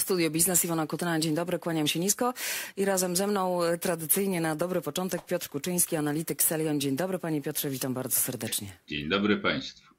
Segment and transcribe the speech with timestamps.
[0.00, 2.34] Studio Biznes, Iwona Kutyna, dzień dobry, kłaniam się nisko.
[2.76, 6.80] I razem ze mną e, tradycyjnie na dobry początek Piotr Kuczyński, analityk Selion.
[6.80, 8.68] Dzień dobry panie Piotrze, witam bardzo serdecznie.
[8.88, 9.89] Dzień dobry państwu.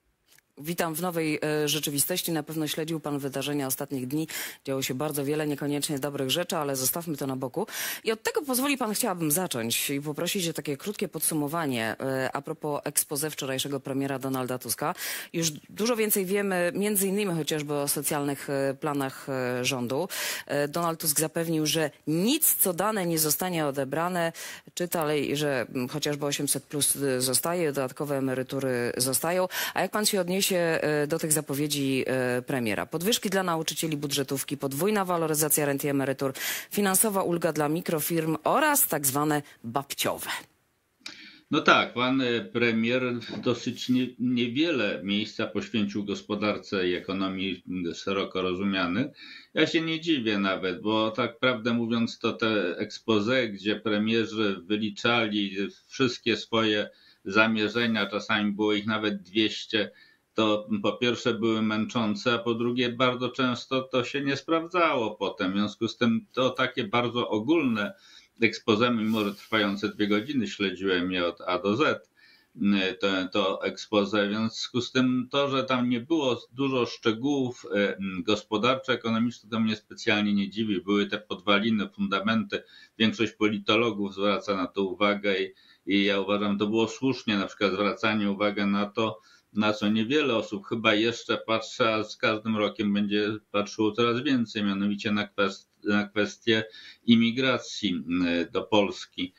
[0.57, 2.31] Witam w nowej e, rzeczywistości.
[2.31, 4.27] Na pewno śledził Pan wydarzenia ostatnich dni.
[4.65, 7.67] Działo się bardzo wiele niekoniecznie dobrych rzeczy, ale zostawmy to na boku.
[8.03, 12.41] I od tego pozwoli Pan, chciałabym zacząć i poprosić o takie krótkie podsumowanie e, a
[12.41, 14.95] propos expose wczorajszego premiera Donalda Tuska.
[15.33, 19.27] Już dużo więcej wiemy, między innymi chociażby o socjalnych e, planach
[19.61, 20.07] rządu.
[20.69, 24.31] Donald Tusk zapewnił, że nic co dane nie zostanie odebrane.
[24.73, 29.47] Czy dalej, że chociażby 800 plus zostaje, dodatkowe emerytury zostają.
[29.73, 32.85] A jak Pan się odniesie e, do tych zapowiedzi e, premiera?
[32.85, 36.33] Podwyżki dla nauczycieli budżetówki, podwójna waloryzacja rent i emerytur,
[36.71, 40.29] finansowa ulga dla mikrofirm oraz tak zwane babciowe.
[41.51, 43.01] No tak, pan e, premier
[43.43, 47.63] dosyć nie, niewiele miejsca poświęcił gospodarce i ekonomii
[47.93, 49.07] szeroko rozumianych.
[49.53, 55.57] Ja się nie dziwię nawet, bo tak prawdę mówiąc to te expose, gdzie premierzy wyliczali
[55.87, 56.89] wszystkie swoje
[57.25, 59.91] zamierzenia, czasami było ich nawet 200,
[60.33, 65.51] to po pierwsze były męczące, a po drugie bardzo często to się nie sprawdzało potem.
[65.51, 67.93] W związku z tym to takie bardzo ogólne
[68.41, 72.11] expose, mimo że trwające dwie godziny, śledziłem je od A do Z,
[72.99, 77.97] to, to expose, w związku z tym to, że tam nie było dużo szczegółów e,
[78.23, 80.81] gospodarczo-ekonomicznych, to mnie specjalnie nie dziwi.
[80.81, 82.63] Były te podwaliny, fundamenty.
[82.97, 85.53] Większość politologów zwraca na to uwagę i,
[85.85, 89.21] i ja uważam, to było słusznie, na przykład zwracanie uwagi na to,
[89.53, 94.63] na co niewiele osób chyba jeszcze patrzy, a z każdym rokiem będzie patrzyło coraz więcej,
[94.63, 96.63] mianowicie na, kwest, na kwestię
[97.05, 98.03] imigracji
[98.41, 99.33] y, do Polski.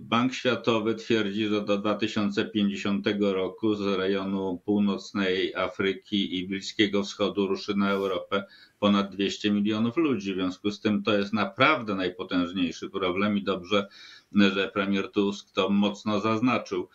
[0.00, 7.74] Bank Światowy twierdzi, że do 2050 roku z rejonu północnej Afryki i Bliskiego Wschodu ruszy
[7.74, 8.44] na Europę
[8.78, 10.32] ponad 200 milionów ludzi.
[10.32, 13.88] W związku z tym to jest naprawdę najpotężniejszy problem i dobrze,
[14.34, 16.88] że premier Tusk to mocno zaznaczył.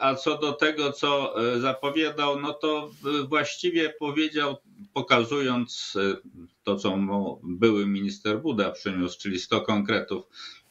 [0.00, 2.90] A co do tego, co y, zapowiadał, no to
[3.24, 4.56] y, właściwie powiedział,
[4.92, 5.98] pokazując
[6.62, 10.24] to, co mu były minister Buda przyniósł, czyli 100 konkretów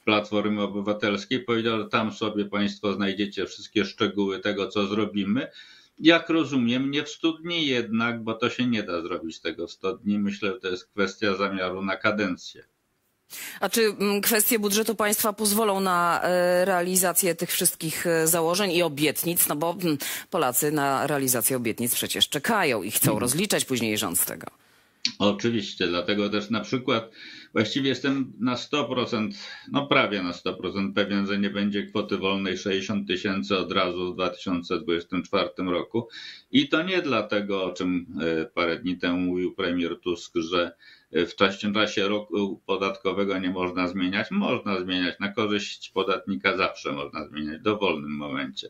[0.06, 5.48] Platformy Obywatelskiej, powiedział, że tam sobie Państwo znajdziecie wszystkie szczegóły tego, co zrobimy.
[6.00, 9.72] Jak rozumiem, nie w 100 dni jednak, bo to się nie da zrobić tego w
[9.72, 10.20] 100 dni.
[10.20, 12.64] Myślę, że to jest kwestia zamiaru na kadencję.
[13.60, 18.84] A czy mm, kwestie budżetu państwa pozwolą na e, realizację tych wszystkich e, założeń i
[18.84, 19.48] obietnic?
[19.48, 19.98] No bo mm,
[20.30, 24.48] Polacy na realizację obietnic przecież czekają i chcą rozliczać później rząd z tego.
[25.20, 27.12] Oczywiście, dlatego też na przykład
[27.54, 29.30] właściwie jestem na 100%,
[29.72, 34.16] no prawie na 100% pewien, że nie będzie kwoty wolnej 60 tysięcy od razu w
[34.16, 36.08] 2024 roku.
[36.52, 40.76] I to nie dlatego, o czym e, parę dni temu mówił premier Tusk, że
[41.16, 44.32] w czasie, czasie roku podatkowego nie można zmieniać.
[44.32, 48.70] Można zmieniać na korzyść podatnika, zawsze można zmieniać w dowolnym momencie.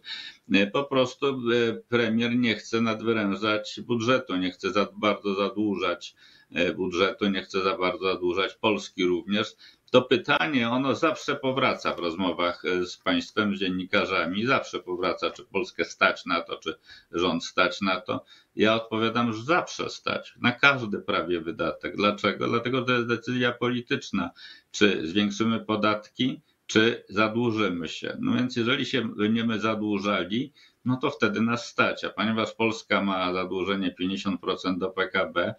[0.74, 6.16] Po prostu e, premier nie chce nadwyrężać budżetu, nie chce za bardzo zadłużać
[6.52, 9.56] e, budżetu, nie chce za bardzo zadłużać Polski również
[9.96, 15.46] to pytanie, ono zawsze powraca w rozmowach e, z państwem, z dziennikarzami, zawsze powraca, czy
[15.46, 16.76] Polskę stać na to, czy
[17.12, 18.26] rząd stać na to.
[18.56, 21.96] Ja odpowiadam, że zawsze stać, na każdy prawie wydatek.
[21.96, 22.48] Dlaczego?
[22.48, 24.30] Dlatego to jest decyzja polityczna,
[24.72, 28.18] czy zwiększymy podatki, czy zadłużymy się.
[28.20, 30.54] No więc jeżeli się będziemy zadłużali,
[30.86, 32.04] no to wtedy nas stać.
[32.04, 35.56] A ponieważ Polska ma zadłużenie 50% do PKB,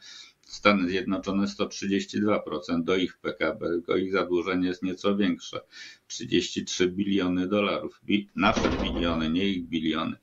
[0.47, 5.61] Stany Zjednoczone 132% do ich PKB, tylko ich zadłużenie jest nieco większe
[6.07, 8.01] 33 biliony dolarów.
[8.37, 10.17] Nasze biliony, nie ich biliony.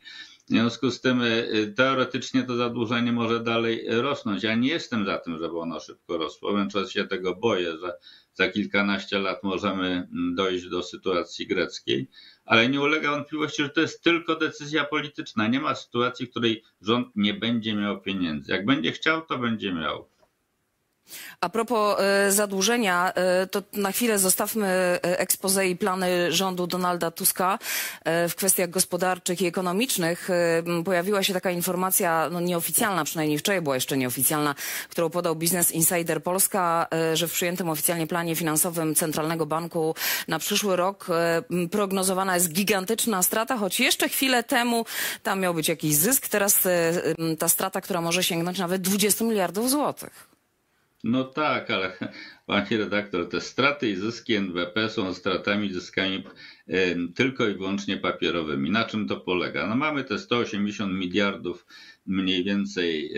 [0.45, 4.43] W związku z tym y, teoretycznie to zadłużenie może dalej rosnąć.
[4.43, 7.93] Ja nie jestem za tym, żeby ono szybko rosło, wręcz się tego boję, że
[8.33, 12.07] za kilkanaście lat możemy mm, dojść do sytuacji greckiej,
[12.45, 15.47] ale nie ulega wątpliwości, że to jest tylko decyzja polityczna.
[15.47, 18.51] Nie ma sytuacji, w której rząd nie będzie miał pieniędzy.
[18.51, 20.12] Jak będzie chciał, to będzie miał.
[21.41, 27.11] A propos e, zadłużenia, e, to na chwilę zostawmy e, expose i plany rządu Donalda
[27.11, 27.59] Tuska
[28.05, 30.29] w kwestiach gospodarczych i ekonomicznych.
[30.85, 34.55] Pojawiła się taka informacja, no nieoficjalna, przynajmniej wczoraj była jeszcze nieoficjalna,
[34.89, 39.95] którą podał Business Insider Polska, że w przyjętym oficjalnie planie finansowym Centralnego Banku
[40.27, 41.07] na przyszły rok
[41.71, 44.85] prognozowana jest gigantyczna strata, choć jeszcze chwilę temu
[45.23, 46.59] tam miał być jakiś zysk, teraz
[47.39, 50.32] ta strata, która może sięgnąć nawet 20 miliardów złotych.
[51.03, 51.97] No tak, ale,
[52.45, 56.23] Pani redaktor, te straty i zyski NBP są stratami i zyskami
[57.15, 58.71] tylko i wyłącznie papierowymi.
[58.71, 59.67] Na czym to polega?
[59.67, 61.65] No mamy te 180 miliardów
[62.05, 63.13] mniej więcej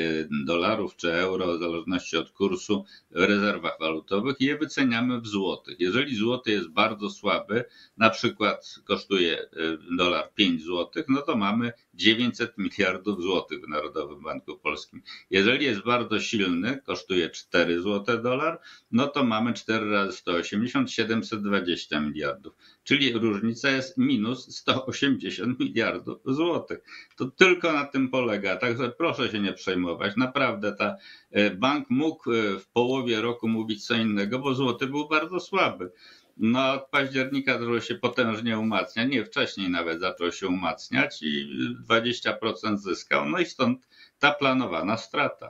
[0.45, 5.79] dolarów czy euro, w zależności od kursu, w rezerwach walutowych i je wyceniamy w złotych.
[5.79, 7.63] Jeżeli złoty jest bardzo słaby,
[7.97, 9.49] na przykład kosztuje
[9.97, 15.01] dolar 5 złotych, no to mamy 900 miliardów złotych w Narodowym Banku Polskim.
[15.29, 18.59] Jeżeli jest bardzo silny, kosztuje 4 złote dolar,
[18.91, 22.53] no to mamy 4 razy 180, 720 miliardów.
[22.85, 26.79] Czyli różnica jest minus 180 miliardów złotych.
[27.17, 28.55] To tylko na tym polega.
[28.55, 30.15] Także proszę się nie przejmować.
[30.17, 30.95] Naprawdę ta
[31.31, 35.91] e, bank mógł e, w połowie roku mówić co innego, bo złoty był bardzo słaby.
[36.37, 41.49] No, od października zaczął się potężnie umacniać, nie wcześniej nawet zaczął się umacniać i
[41.89, 43.87] 20% zyskał, no i stąd
[44.19, 45.49] ta planowana strata.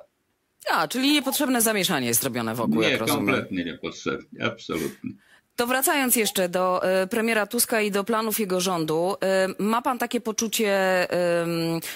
[0.72, 3.26] A, czyli niepotrzebne zamieszanie jest robione wokół, nie, jak rozumiem.
[3.26, 5.12] kompletnie niepotrzebnie, absolutnie.
[5.56, 9.16] To wracając jeszcze do y, premiera Tuska i do planów jego rządu,
[9.60, 10.76] y, ma pan takie poczucie,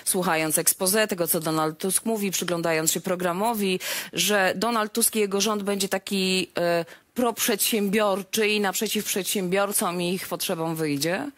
[0.05, 3.79] słuchając expose tego, co Donald Tusk mówi, przyglądając się programowi,
[4.13, 6.51] że Donald Tusk i jego rząd będzie taki
[7.13, 11.31] proprzedsiębiorczy i naprzeciw przedsiębiorcom i ich potrzebom wyjdzie?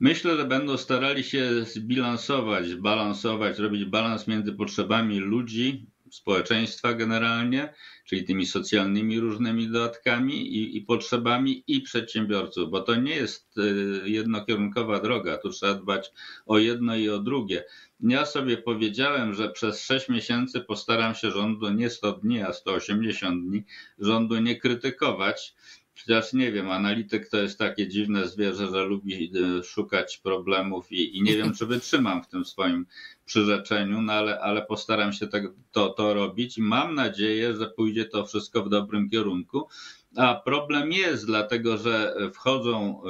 [0.00, 7.74] Myślę, że będą starali się zbilansować, zbalansować, robić balans między potrzebami ludzi, społeczeństwa generalnie,
[8.04, 14.10] czyli tymi socjalnymi różnymi dodatkami i, i, potrzebami i przedsiębiorców, bo to nie jest y,
[14.10, 16.10] jednokierunkowa droga, tu trzeba dbać
[16.46, 17.64] o jedno i o drugie.
[18.00, 23.48] Ja sobie powiedziałem, że przez 6 miesięcy postaram się rządu nie 100 dni, a 180
[23.48, 23.64] dni
[23.98, 25.54] rządu nie krytykować,
[26.00, 31.16] Chociaż nie wiem, analityk to jest takie dziwne zwierzę, że lubi y, szukać problemów i,
[31.16, 32.86] i nie wiem, czy wytrzymam w tym swoim
[33.24, 35.42] przyrzeczeniu, no ale, ale postaram się tak,
[35.72, 39.68] to, to robić i mam nadzieję, że pójdzie to wszystko w dobrym kierunku.
[40.16, 43.02] A problem jest, dlatego że wchodzą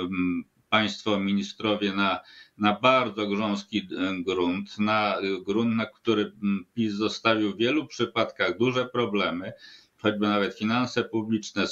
[0.69, 2.21] państwo ministrowie na,
[2.59, 6.33] na bardzo grząski y, grunt, na grunt, na który
[6.75, 9.53] PiS zostawił w wielu przypadkach duże problemy
[10.03, 11.65] choćby nawet finanse publiczne,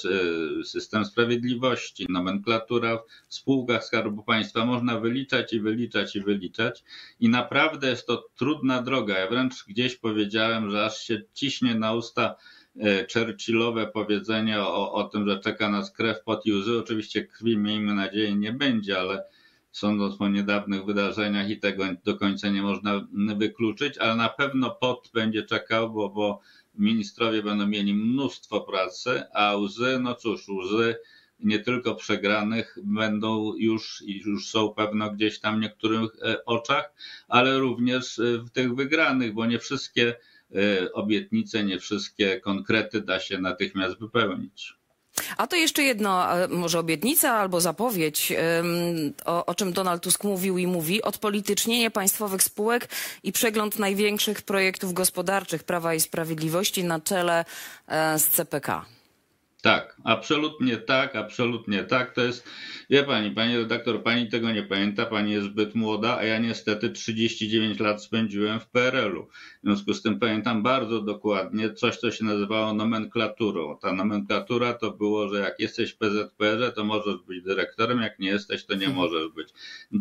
[0.65, 6.85] system sprawiedliwości, nomenklatura w spółkach Skarbu Państwa, można wyliczać i wyliczać i wyliczać.
[7.21, 9.19] I naprawdę jest to trudna droga.
[9.19, 12.37] Ja wręcz gdzieś powiedziałem, że aż się ciśnie na usta
[12.81, 16.79] e, Churchillowe powiedzenie o, o tym, że czeka nas krew, pot i łzy.
[16.79, 19.25] Oczywiście krwi, miejmy nadzieję, nie będzie, ale
[19.73, 23.07] sądząc po niedawnych wydarzeniach i tego do końca nie można
[23.37, 26.41] wykluczyć, ale na pewno pot będzie czekał, bo, bo
[26.79, 30.97] ministrowie będą mieli mnóstwo pracy, a łzy, no cóż, łzy
[31.41, 36.93] nie tylko przegranych będą już i już są pewno gdzieś tam w niektórych e, oczach,
[37.29, 40.15] ale również e, w tych wygranych, bo nie wszystkie
[40.55, 44.76] e, obietnice, nie wszystkie konkrety da się natychmiast wypełnić.
[45.37, 48.33] A to jeszcze jedno, może obietnica albo zapowiedź,
[49.25, 52.89] o, o, czym Donald Tusk mówił i mówi, odpolitycznienie państwowych spółek
[53.23, 57.45] i przegląd największych projektów gospodarczych Prawa i Sprawiedliwości na czele
[57.89, 58.96] e, z CPK.
[59.67, 62.15] Tak, absolutnie tak, absolutnie tak.
[62.15, 62.49] To jest,
[62.91, 66.91] wie pani, pani redaktor, pani tego nie pamięta, pani jest zbyt młoda, a ja niestety
[66.91, 69.27] 39 lat spędziłem w PRL-u.
[69.27, 69.31] W
[69.65, 73.79] związku z tym pamiętam bardzo dokładnie coś, co się nazywało nomenklaturą.
[73.79, 78.29] Ta nomenklatura to było, że jak jesteś w PZPR, to możesz być dyrektorem, jak nie
[78.29, 79.49] jesteś, to nie możesz być.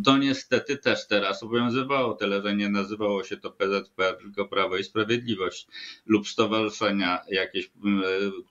[0.05, 4.83] To niestety też teraz obowiązywało, tyle że nie nazywało się to PZPR, tylko Prawo i
[4.83, 5.67] Sprawiedliwość
[6.05, 7.71] lub stowarzyszenia jakieś,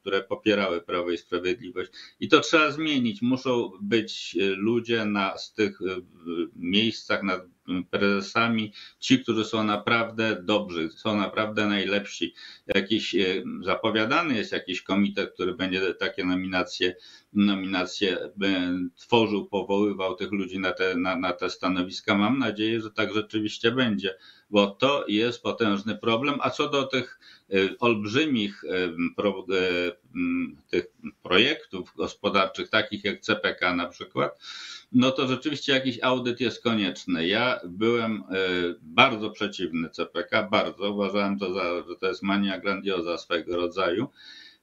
[0.00, 1.90] które popierały prawo Prawo i Sprawiedliwość.
[2.20, 3.22] I to trzeba zmienić.
[3.22, 5.84] Muszą być e, ludzie na, z tych e,
[6.56, 7.42] miejscach nad
[7.90, 12.34] prezesami, ci, którzy są naprawdę dobrzy, są naprawdę najlepsi.
[12.66, 16.96] Jakiś e, zapowiadany jest jakiś komitet, który będzie takie nominacje,
[17.32, 18.18] nominacje
[18.96, 22.14] tworzył, powoływał tych ludzi na te, na, na te stanowiska.
[22.14, 24.14] Mam nadzieję, że tak rzeczywiście będzie,
[24.54, 26.34] bo to jest potężny problem.
[26.40, 27.18] A co do tych
[27.80, 28.64] olbrzymich
[29.16, 29.46] pro,
[30.70, 30.86] tych
[31.22, 34.38] projektów gospodarczych, takich jak CPK na przykład,
[34.92, 37.26] no to rzeczywiście jakiś audyt jest konieczny.
[37.26, 38.22] Ja byłem
[38.82, 40.90] bardzo przeciwny CPK, bardzo.
[40.90, 44.08] Uważałem to, za, że to jest mania grandioza swego rodzaju.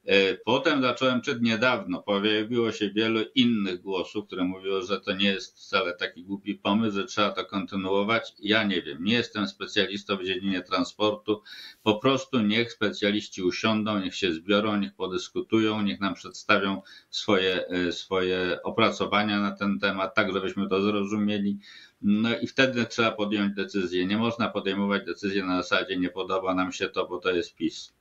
[0.06, 5.26] E, potem zacząłem czytać niedawno, pojawiło się wielu innych głosów, które mówiły, że to nie
[5.26, 8.34] jest wcale taki głupi pomysł, że trzeba to kontynuować.
[8.38, 11.42] Ja nie wiem, nie jestem specjalistą w dziedzinie transportu.
[11.82, 17.92] Po prostu niech specjaliści usiądą, niech się zbiorą, niech podyskutują, niech nam przedstawią swoje, e,
[17.92, 21.58] swoje opracowania na ten temat, tak żebyśmy to zrozumieli.
[22.02, 24.06] No i wtedy trzeba podjąć decyzję.
[24.06, 27.92] Nie można podejmować decyzji na zasadzie nie podoba nam się to, bo to jest PiS.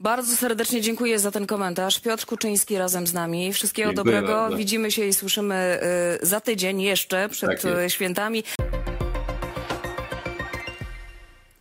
[0.00, 2.00] Bardzo serdecznie dziękuję za ten komentarz.
[2.00, 3.52] Piotr Kuczyński razem z nami.
[3.52, 4.38] Wszystkiego Dziękuję dobrego.
[4.40, 4.56] bardzo.
[4.56, 5.80] Widzimy się i słyszymy
[6.22, 7.78] y, za tydzień jeszcze przed Tak jest.
[7.86, 8.44] y, świętami.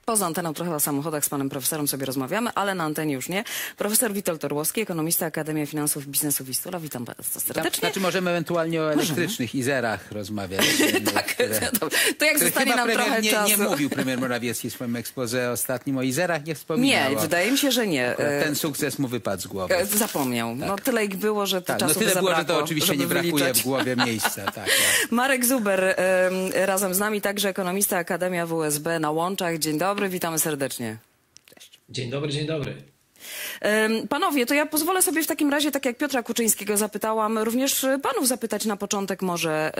[0.09, 3.43] Poza anteną trochę o samochodach z panem profesorem sobie rozmawiamy, ale na antenie już nie.
[3.77, 6.79] Profesor Witold Orłowski, ekonomista Akademia Finansów i Biznesu Wistula.
[6.79, 7.79] Witam bardzo Tam, serdecznie.
[7.79, 10.65] znaczy możemy ewentualnie o elektrycznych Izerach rozmawiać.
[11.13, 13.49] tak, które- to, to jak zostanie nam trochę nie, czasu.
[13.49, 17.11] nie mówił premier Morawiecki w swoim ekspoze ostatnim o Izerach, nie wspominał.
[17.11, 18.15] Nie, wydaje mi się, że nie.
[18.43, 19.75] Ten sukces mu wypadł z głowy.
[19.75, 20.55] e, Zapomniał.
[20.55, 22.63] No tyle ich było, że to Tak, no czasu tyle by było, że zabrakło, to
[22.63, 23.59] oczywiście nie brakuje wyliczać.
[23.61, 24.41] w głowie miejsca.
[24.45, 24.67] Tak, tak.
[25.11, 25.95] Marek Zuber em,
[26.65, 29.57] razem z nami, także ekonomista Akademia WSB na Łączach.
[29.57, 30.97] Dzień dobry, witamy serdecznie.
[31.89, 32.75] Dzień dobry, dzień dobry.
[34.09, 38.27] Panowie, to ja pozwolę sobie w takim razie, tak jak Piotra Kuczyńskiego zapytałam, również panów
[38.27, 39.71] zapytać na początek może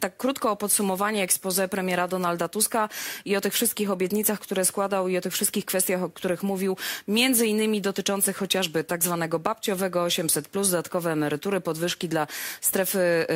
[0.00, 2.88] tak krótko o podsumowanie expose premiera Donalda Tuska
[3.24, 6.76] i o tych wszystkich obietnicach, które składał i o tych wszystkich kwestiach, o których mówił,
[7.08, 12.26] między innymi dotyczących chociażby tak zwanego babciowego 800+, dodatkowe emerytury, podwyżki dla
[12.60, 13.26] strefy e,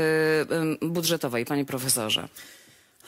[0.56, 1.44] em, budżetowej.
[1.44, 2.28] Panie profesorze.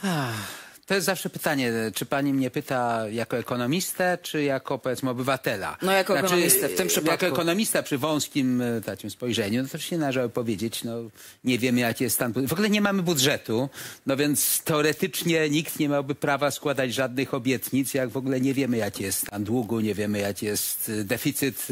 [0.03, 5.76] Ach, To jest zawsze pytanie, czy pani mnie pyta jako ekonomistę, czy jako powiedzmy obywatela?
[5.83, 7.25] No, jako ekonomistę w tym przypadku.
[7.25, 10.97] Jako ekonomista przy wąskim e, takim spojrzeniu, no to się należało powiedzieć, no
[11.45, 12.33] nie wiemy jaki jest stan.
[12.49, 13.69] W ogóle nie mamy budżetu,
[14.07, 18.76] no więc teoretycznie nikt nie miałby prawa składać żadnych obietnic, jak w ogóle nie wiemy
[18.76, 21.66] jaki jest stan długu, nie wiemy jaki jest e, deficyt.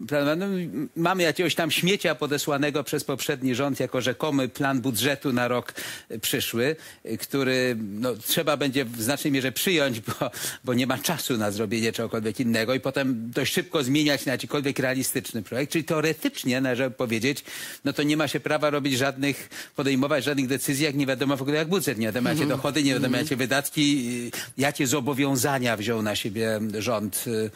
[0.00, 5.48] No, m- mamy jakiegoś tam śmiecia podesłanego przez poprzedni rząd jako rzekomy plan budżetu na
[5.48, 5.74] rok
[6.20, 6.76] przyszły,
[7.20, 10.30] który no, trzeba będzie w znacznej mierze przyjąć, bo,
[10.64, 14.78] bo nie ma czasu na zrobienie czegokolwiek innego i potem dość szybko zmieniać na jakikolwiek
[14.78, 15.72] realistyczny projekt.
[15.72, 17.44] Czyli teoretycznie należy powiedzieć,
[17.84, 21.42] no to nie ma się prawa robić żadnych, podejmować żadnych decyzji, jak nie wiadomo w
[21.42, 26.16] ogóle jak budżet, nie wiadomo jakie dochody, nie wiadomo jakie wydatki, jakie zobowiązania wziął na
[26.16, 27.50] siebie rząd y,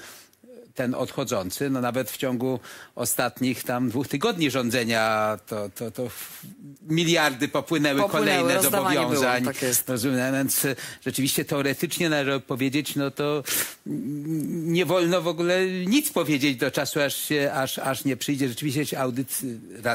[0.75, 2.61] ten odchodzący, no nawet w ciągu
[2.95, 6.09] ostatnich tam dwóch tygodni rządzenia to, to, to
[6.83, 9.43] miliardy popłynęły, Popłynęły, kolejne zobowiązań.
[9.43, 9.89] było, tak jest.
[9.89, 13.43] Rozumiem, więc e, rzeczywiście teoretycznie należy powiedzieć, no to
[14.47, 19.00] nie wolno w ogóle nic powiedzieć do czasu, aż, się, aż, aż nie przyjdzie rzeczywiście
[19.00, 19.41] audyt,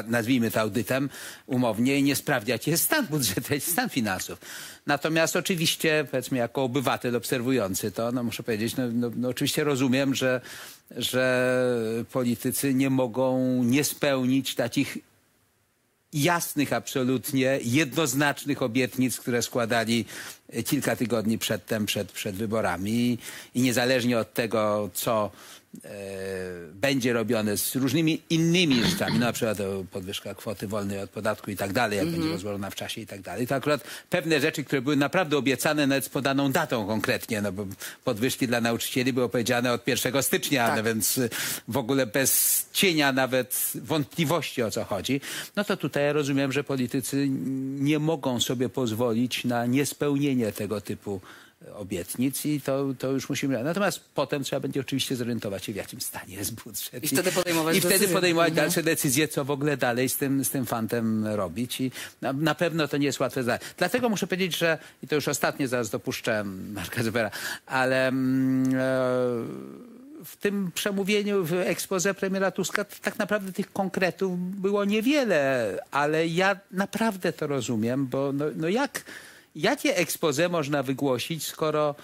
[0.06, 1.10] nazwijmy to audytem
[1.46, 4.38] umownie i nie sprawdzi, jaki jest stan budżetu, jest stan finansów.
[4.86, 10.14] Natomiast oczywiście, powiedzmy, jako obywatel obserwujący to, no muszę powiedzieć, no, no, no oczywiście rozumiem,
[10.14, 10.40] że,
[10.96, 14.98] że politycy nie mogą nie spełnić takich
[16.12, 20.04] jasnych absolutnie, jednoznacznych obietnic, które składali
[20.66, 23.18] kilka tygodni przedtem, przed, przed wyborami.
[23.54, 25.30] I niezależnie od tego, co
[25.84, 25.88] e,
[26.74, 31.56] będzie robione z różnymi innymi rzeczami, na przykład o podwyżka kwoty wolnej od podatku i
[31.56, 34.82] tak dalej, jak będzie rozłożona w czasie i tak dalej, to akurat pewne rzeczy, które
[34.82, 37.66] były naprawdę obiecane nawet z podaną datą konkretnie, no bo
[38.04, 40.76] podwyżki dla nauczycieli były powiedziane od 1 stycznia, Tak.
[40.76, 41.20] no więc
[41.68, 45.20] w ogóle bez cienia nawet wątpliwości o co chodzi,
[45.56, 47.26] no to tutaj ja rozumiem, że politycy
[47.78, 51.20] nie mogą sobie pozwolić na niespełnienie tego typu
[51.68, 53.64] e, obietnic i to, to już musimy...
[53.64, 57.04] Natomiast potem trzeba będzie oczywiście zorientować się, w jakim stanie jest budżet.
[57.04, 58.14] I wtedy podejmować I wtedy decyzje.
[58.14, 58.66] podejmować Mhm.
[58.66, 61.90] dalsze decyzje, co w ogóle dalej z tym, z tym fantem robić i
[62.20, 63.64] na, na pewno to nie jest łatwe zadanie.
[63.76, 67.30] Dlatego muszę powiedzieć, że, i to już ostatnie zaraz dopuszczę Marka Zubera,
[67.66, 68.78] ale mm, e,
[70.24, 76.60] w tym przemówieniu, w expose premiera Tuska tak naprawdę tych konkretów było niewiele, ale ja
[76.70, 79.04] naprawdę to rozumiem, bo no, no jak,
[79.56, 81.94] jakie expose można wygłosić, skoro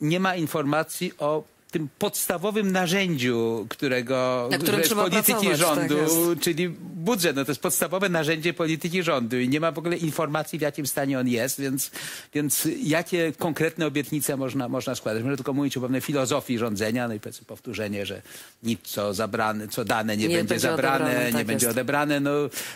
[0.00, 6.40] nie ma informacji o tym podstawowym narzędziu, którego Na które jest polityki tak rządu, jest.
[6.40, 6.74] czyli
[7.06, 7.36] budżet.
[7.36, 10.86] No to jest podstawowe narzędzie polityki rządu i nie ma w ogóle informacji, w jakim
[10.86, 11.90] stanie on jest, więc,
[12.34, 15.22] więc jakie konkretne obietnice można, można składać?
[15.22, 18.22] Można tylko mówić o pewnej filozofii rządzenia, no i powiedzmy powtórzenie, że
[18.62, 21.76] nic co zabrane, co dane nie, Nie będzie będzie zabrane, odebrane, nie tak będzie jest.
[21.76, 22.20] odebrane.
[22.20, 22.30] No,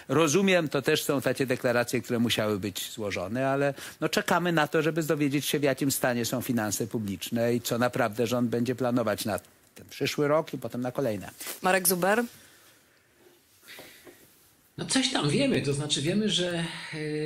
[0.09, 4.83] rozumiem, to też są takie deklaracje, które musiały być złożone, ale no, czekamy na to,
[4.83, 9.25] żeby dowiedzieć się, w jakim stanie są finanse publiczne i co naprawdę rząd będzie planować
[9.25, 9.39] na
[9.75, 11.31] ten przyszły rok i potem na kolejne.
[11.63, 12.25] Marek Zuber?
[14.81, 16.65] No coś tam wiemy, to znaczy wiemy, że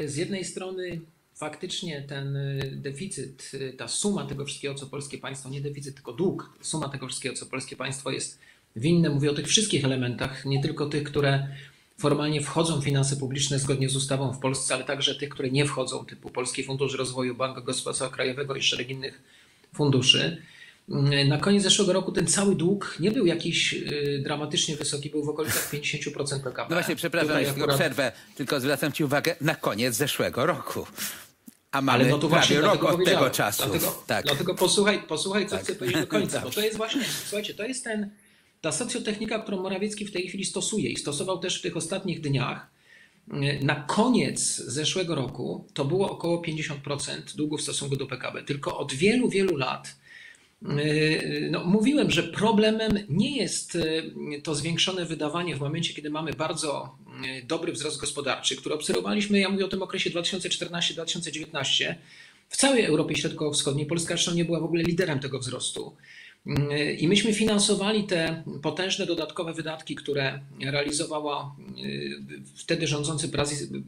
[0.03, 1.01] e, z jednej strony
[1.35, 6.13] faktycznie ten e, deficyt, e, ta suma tego wszystkiego, co polskie państwo, nie deficyt, tylko
[6.13, 8.39] dług, suma tego wszystkiego, co polskie państwo jest
[8.77, 11.49] winne, mówię o tych wszystkich elementach, nie tylko tych, które
[11.99, 15.67] formalnie wchodzą w finanse publiczne zgodnie z ustawą w Polsce, ale także tych, które nie
[15.67, 19.23] wchodzą, typu Polski Fundusz Rozwoju, Bank Gospodarstwa Krajowego i szereg innych
[19.75, 20.43] funduszy.
[20.89, 25.25] Mm, Na koniec zeszłego roku ten cały dług nie był jakiś y, dramatycznie wysoki, był
[25.25, 26.67] w okolicach 50% PKB.
[26.71, 30.87] No właśnie, przepraszam, Tutaj akurat- przerwę, tylko zwracam Ci uwagę na koniec zeszłego roku.
[31.71, 33.63] A mamy Ale no to właśnie rok od tego czasu.
[33.63, 34.25] Dlatego, tak.
[34.25, 36.41] dlatego posłuchaj, posłuchaj, co chcę powiedzieć do końca.
[36.41, 38.11] Bo to jest właśnie, słuchajcie, to jest ten,
[38.61, 42.67] ta socjotechnika, którą Morawiecki w tej chwili stosuje i stosował też w tych ostatnich dniach,
[43.63, 48.43] na koniec zeszłego roku to było około 50% długu w stosunku do PKB.
[48.43, 49.97] Tylko od wielu, wielu lat
[51.51, 56.97] no, mówiłem, że problemem nie jest yy, to zwiększone wydawanie w momencie, kiedy mamy bardzo
[57.27, 61.95] yy, dobry wzrost gospodarczy, który obserwowaliśmy, ja mówię o tym okresie 2014-2019
[62.49, 63.87] w całej Europie Środkowo-Wschodniej.
[63.87, 65.97] Polska zresztą nie była w ogóle liderem tego wzrostu.
[66.99, 71.57] I myśmy finansowali te potężne dodatkowe wydatki, które realizowała
[72.57, 73.31] wtedy rządzący,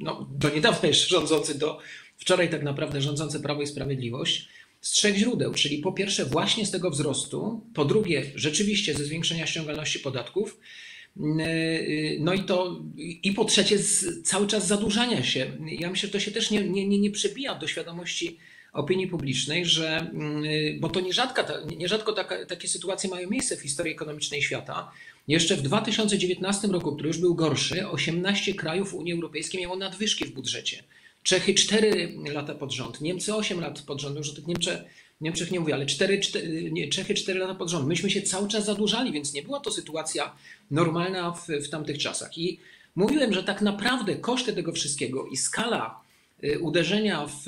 [0.00, 1.78] no do niedawna jeszcze rządzący, do
[2.16, 4.48] wczoraj tak naprawdę rządzący Prawo i Sprawiedliwość
[4.80, 9.46] z trzech źródeł, czyli po pierwsze właśnie z tego wzrostu, po drugie rzeczywiście ze zwiększenia
[9.46, 10.60] ściągalności podatków,
[11.16, 15.52] yy, no i to i po trzecie z cały czas zadłużania się.
[15.66, 18.38] Ja myślę, że to się też nie, nie, nie, przebija do świadomości
[18.72, 20.10] opinii publicznej, że,
[20.42, 21.42] yy, bo to nierzadko,
[21.76, 24.92] nierzadko taka, takie sytuacje mają miejsce w historii ekonomicznej świata.
[25.28, 30.34] Jeszcze w 2019 roku, który już był gorszy, 18 krajów Unii Europejskiej miało nadwyżki w
[30.34, 30.82] budżecie.
[31.26, 34.78] Czechy 4 lata pod rząd, Niemcy 8 lat pod rząd, już o tych Niemczech,
[35.20, 37.88] Niemczech nie mówię, ale 4, 4, nie, Czechy 4 lata pod rząd.
[37.88, 40.36] Myśmy się cały czas zadłużali, więc nie była to sytuacja
[40.70, 42.38] normalna w, w tamtych czasach.
[42.38, 42.60] I
[42.96, 46.00] mówiłem, że tak naprawdę koszty tego wszystkiego i skala
[46.44, 47.44] y, uderzenia w,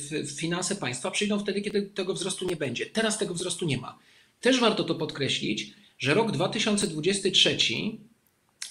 [0.00, 2.86] w, w finanse państwa przyjdą wtedy, kiedy tego wzrostu nie będzie.
[2.86, 3.98] Teraz tego wzrostu nie ma.
[4.40, 7.56] Też warto to podkreślić, że rok 2023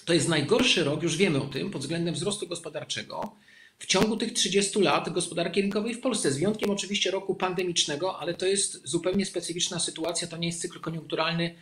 [0.05, 3.35] to jest najgorszy rok, już wiemy o tym, pod względem wzrostu gospodarczego
[3.83, 8.33] w ciągu tych 30 lat gospodarki rynkowej w Polsce, z wyjątkiem oczywiście roku pandemicznego, ale
[8.33, 11.55] to jest zupełnie specyficzna sytuacja, to nie jest cykl koniunkturalny.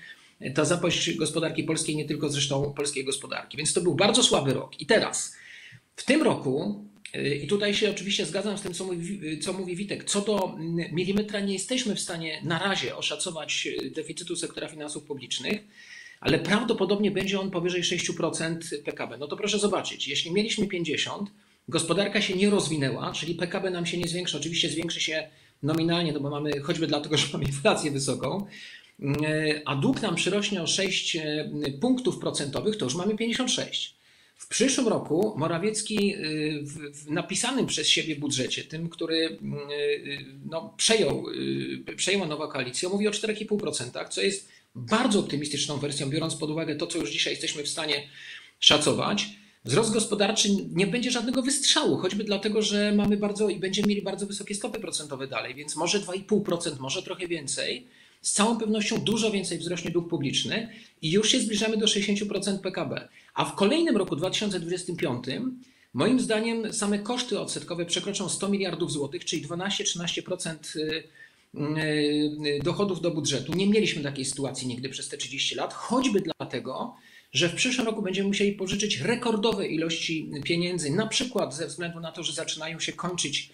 [0.56, 3.58] Ta zapaść gospodarki polskiej, nie tylko zresztą polskiej gospodarki.
[3.58, 4.82] Więc to był bardzo słaby rok.
[4.82, 5.36] I teraz,
[5.96, 6.86] w tym roku,
[7.44, 10.58] i tutaj się oczywiście zgadzam z tym, co mówi, co mówi Witek, co do
[10.92, 15.62] milimetra nie jesteśmy w stanie na razie oszacować deficytu sektora finansów publicznych,
[16.20, 19.18] ale prawdopodobnie będzie on powyżej 6% PKB.
[19.18, 21.26] No to proszę zobaczyć, jeśli mieliśmy 50%,
[21.72, 24.38] Gospodarka się nie rozwinęła, czyli PKB nam się nie zwiększa.
[24.38, 25.28] Oczywiście zwiększy się
[25.64, 28.46] nominalnie, no bo mamy, choćby dlatego, że mamy inflację wysoką,
[29.04, 31.50] e, a dług nam przyrośnie o 6 e,
[31.82, 33.96] punktów procentowych, to już mamy 56.
[34.36, 36.18] W przyszłym roku Morawiecki e,
[36.94, 39.38] w napisanym przez siebie budżecie, tym, który
[40.50, 41.26] no, przejął,
[41.96, 46.88] przejęła nowa koalicja, mówi o 4,5%, co jest bardzo optymistyczną wersją, biorąc pod uwagę to,
[46.88, 48.08] co już dzisiaj jesteśmy w stanie
[48.60, 49.41] szacować.
[49.66, 54.26] Wzrost gospodarczy nie będzie żadnego wystrzału, choćby dlatego, że mamy bardzo i będziemy mieli bardzo
[54.26, 57.88] wysokie stopy procentowe dalej, więc może 2,5%, może trochę więcej.
[58.22, 60.70] Z całą pewnością dużo więcej wzrośnie dług publiczny
[61.02, 63.10] i już się zbliżamy do 60% PKB.
[63.34, 65.26] A w kolejnym roku 2025
[65.94, 71.04] moim zdaniem same koszty odsetkowe przekroczą 100 miliardów złotych, czyli 12-13% y,
[71.56, 73.54] y, dochodów do budżetu.
[73.54, 76.96] Nie mieliśmy takiej sytuacji nigdy przez te 30 lat, choćby dlatego,
[77.34, 82.12] że w przyszłym roku będziemy musieli pożyczyć rekordowe ilości pieniędzy, na przykład ze względu na
[82.12, 83.50] to, że zaczynają się kończyć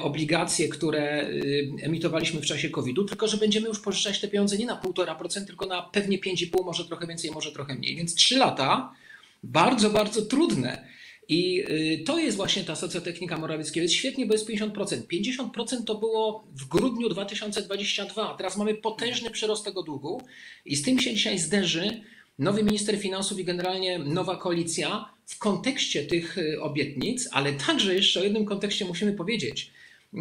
[0.00, 4.66] obligacje, które y, emitowaliśmy w czasie COVID-u, tylko że będziemy już pożyczać te pieniądze nie
[4.66, 7.96] na 1,5%, tylko na pewnie 5,5%, może trochę więcej, może trochę mniej.
[7.96, 8.94] Więc 3 lata
[9.42, 10.88] bardzo, bardzo trudne.
[11.28, 13.82] I y, to jest właśnie ta socjotechnika Morawieckiego.
[13.82, 15.02] Jest świetnie, bo jest 50%.
[15.02, 18.34] 50% to było w grudniu 2022.
[18.38, 20.22] Teraz mamy potężny przyrost tego długu
[20.64, 22.02] i z tym się dzisiaj zderzy
[22.38, 28.20] nowy minister finansów i generalnie nowa koalicja w kontekście tych y, obietnic, ale także jeszcze
[28.20, 29.70] o jednym kontekście musimy powiedzieć,
[30.14, 30.18] y,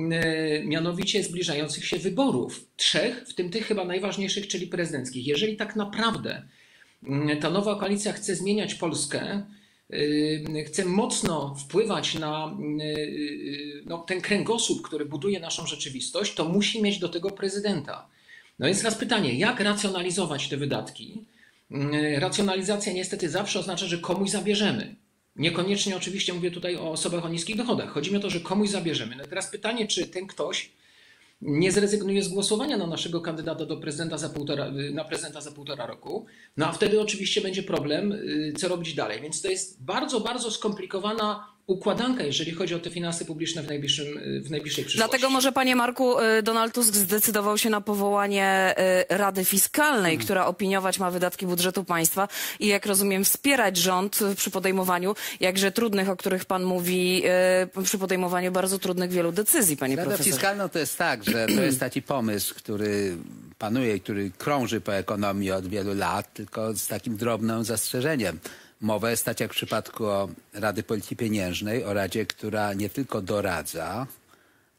[0.66, 2.66] mianowicie zbliżających się wyborów.
[2.78, 5.28] Trzech, w tym tych chyba najważniejszych, czyli prezydenckich.
[5.28, 6.44] Jeżeli tak naprawdę
[7.04, 9.44] y, ta nowa koalicja chce zmieniać Polskę,
[10.66, 12.58] chce mocno wpływać na
[13.86, 18.08] no, ten kręgosłup, który buduje naszą rzeczywistość, to musi mieć do tego prezydenta.
[18.60, 21.26] No więc teraz pytanie, jak racjonalizować te wydatki?
[21.72, 24.96] Mm, racjonalizacja niestety zawsze oznacza, że komuś zabierzemy.
[25.36, 27.90] Niekoniecznie oczywiście mówię tutaj o osobach o niskich dochodach.
[27.90, 29.16] Chodzi mi o to, że komuś zabierzemy.
[29.16, 30.72] No teraz pytanie, czy ten ktoś
[31.42, 35.86] nie zrezygnuje z głosowania na naszego kandydata do prezydenta za półtora, na prezydenta za półtora
[35.86, 36.26] roku.
[36.58, 39.22] No a wtedy oczywiście będzie problem, y, co robić dalej.
[39.22, 44.06] Więc to jest bardzo, bardzo skomplikowana układanka, jeżeli chodzi o te finanse publiczne w, najbliższym,
[44.44, 45.10] w najbliższej przyszłości.
[45.10, 48.76] Dlatego może, panie Marku, y, Donald Tusk zdecydował się na powołanie
[49.12, 50.26] y, Rady Fiskalnej, hmm.
[50.26, 52.28] która opiniować ma wydatki budżetu państwa
[52.60, 57.24] i, jak rozumiem, wspierać rząd przy podejmowaniu jakże trudnych, o których pan mówi,
[57.80, 60.32] y, przy podejmowaniu bardzo trudnych wielu decyzji, panie Radę profesorze.
[60.32, 63.18] fiskalną to jest tak, że to jest taki pomysł, który
[63.58, 68.40] panuje, który krąży po ekonomii od wielu lat, tylko z takim drobnym zastrzeżeniem
[68.82, 70.06] Mowa jest tak jak w przypadku
[70.54, 74.08] Rady Polityki Pieniężnej, o Radzie, która nie tylko doradza,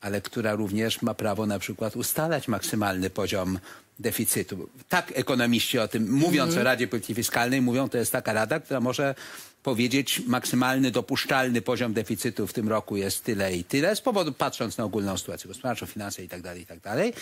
[0.00, 3.58] ale która również ma prawo na przykład ustalać maksymalny poziom
[3.98, 4.68] deficytu.
[4.88, 8.80] Tak ekonomiści o tym, mówiąc o Radzie Polityki Fiskalnej, mówią, to jest taka rada, która
[8.80, 9.14] może
[9.62, 14.78] powiedzieć maksymalny dopuszczalny poziom deficytu w tym roku jest tyle i tyle, z powodu, patrząc
[14.78, 17.12] na ogólną sytuację gospodarczą, finanse i tak dalej, i tak dalej.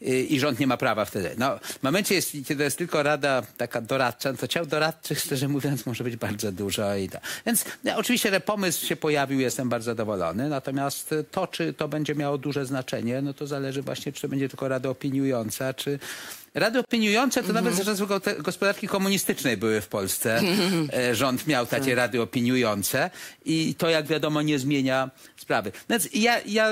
[0.00, 1.34] I rząd nie ma prawa wtedy.
[1.38, 5.48] No, w momencie, jest, kiedy jest tylko rada taka doradcza, no to ciał doradczych, szczerze
[5.48, 6.96] mówiąc, może być bardzo dużo.
[6.96, 7.18] I to.
[7.46, 12.14] Więc no, oczywiście, że pomysł się pojawił, jestem bardzo zadowolony, natomiast to, czy to będzie
[12.14, 15.98] miało duże znaczenie, no to zależy właśnie, czy to będzie tylko rada opiniująca, czy
[16.54, 20.40] Rady opiniujące to nawet za czasów go- gospodarki komunistycznej były w Polsce.
[20.92, 23.10] E, Rząd miał takie rady opiniujące
[23.44, 25.72] i to jak wiadomo nie zmienia sprawy.
[25.90, 26.70] Więc ja, ja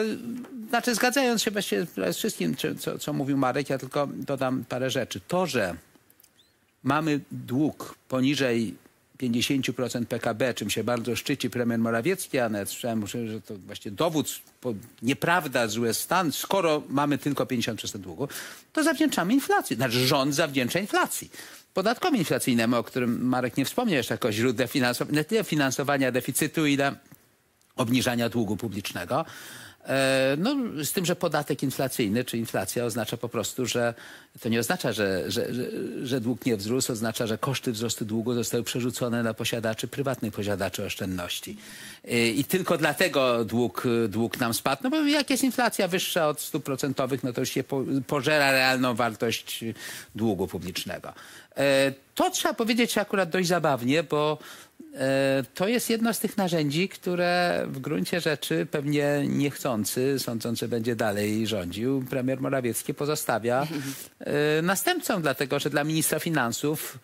[0.68, 5.20] znaczy zgadzając się właściwie z wszystkim, co, co mówił Marek, ja tylko dodam parę rzeczy.
[5.28, 5.74] To, że
[6.82, 8.74] mamy dług poniżej
[9.18, 14.40] 50% PKB, czym się bardzo szczyci premier Morawiecki, a nawet słyszałem, że to właśnie dowód,
[15.02, 18.28] nieprawda, zły stan, skoro mamy tylko 50% długu,
[18.72, 19.76] to zawdzięczamy inflacji.
[19.76, 21.30] Znaczy rząd zawdzięcza inflacji.
[21.74, 26.96] Podatkowi inflacyjnemu, o którym Marek nie wspomniał jeszcze jako źródle finansowania, finansowania deficytu, ile
[27.76, 29.24] obniżania długu publicznego.
[29.88, 33.94] E, No, z tym, że podatek inflacyjny czy inflacja oznacza po prostu, że
[34.40, 35.64] to nie oznacza, że, że, że,
[36.02, 40.84] że dług nie wzrósł, oznacza, że koszty wzrostu długu zostały przerzucone na posiadaczy, prywatnych posiadaczy
[40.84, 41.56] oszczędności.
[42.04, 44.82] E, I tylko dlatego dług, dług nam spadł.
[44.84, 48.50] No bo jak jest inflacja wyższa od stóp procentowych, no to już się po, pożera
[48.50, 49.64] realną wartość
[50.14, 51.12] długu publicznego.
[51.56, 54.38] E, To trzeba powiedzieć akurat dość zabawnie, bo
[54.94, 60.96] E, To jest jedno z tych narzędzi, które w gruncie rzeczy pewnie niechcący, sądzący będzie
[60.96, 63.66] dalej rządził, premier Morawiecki pozostawia
[64.20, 66.98] e, następcą, dlatego że dla ministra finansów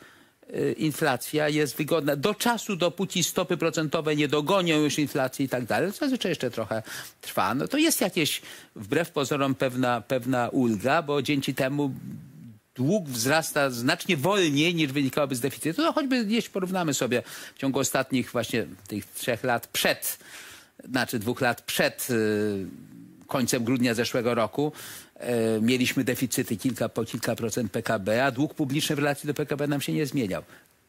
[0.77, 5.93] inflacja jest wygodna do czasu, dopóki stopy procentowe nie dogonią już inflacji i tak dalej.
[5.93, 6.83] To zazwyczaj jeszcze trochę
[7.21, 7.55] trwa.
[7.55, 8.43] No to jest jakieś,
[8.77, 11.91] wbrew pozorom, pewna, pewna ulga, bo dzięki temu
[12.79, 15.83] dług wzrasta znacznie wolniej niż wynikałoby z deficytu.
[15.83, 17.23] No choćby jeśli porównamy sobie
[17.55, 20.19] w ciągu ostatnich właśnie tych trzech lat przed,
[20.91, 22.67] znaczy dwóch lat przed y,
[23.27, 24.73] końcem grudnia zeszłego roku,
[25.15, 29.67] e, mieliśmy deficyty kilka po kilka procent PKB, a dług publiczny w relacji do PKB
[29.67, 30.43] nam się nie zmieniał.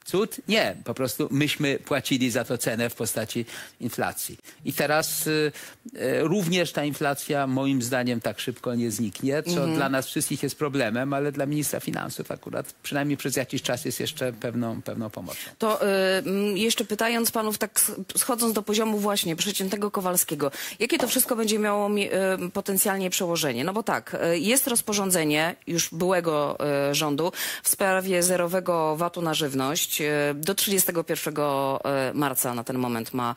[0.05, 0.41] Cud?
[0.47, 0.75] Nie.
[0.83, 3.45] Po prostu myśmy płacili za to cenę w postaci
[3.79, 4.37] inflacji.
[4.65, 5.51] I teraz y,
[5.95, 10.55] y, również ta inflacja moim zdaniem tak szybko nie zniknie, co dla nas wszystkich jest
[10.55, 15.39] problemem, ale dla ministra finansów akurat przynajmniej przez jakiś czas jest jeszcze pewną, pewną pomocą.
[15.57, 17.81] To y, mm, jeszcze pytając panów, tak
[18.17, 23.63] schodząc do poziomu właśnie przeciętnego Kowalskiego, jakie to wszystko będzie miało mi, y, potencjalnie przełożenie?
[23.63, 26.57] No bo tak, y, jest rozporządzenie już byłego
[26.91, 27.31] y, rządu
[27.63, 29.98] w sprawie zerowego VAT-u na żywność.
[30.01, 33.35] Y, do 31 y, marca na ten moment ma